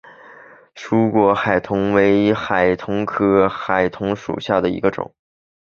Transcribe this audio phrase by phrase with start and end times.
[0.73, 5.13] 疏果海桐为海桐科海桐属下的一个种。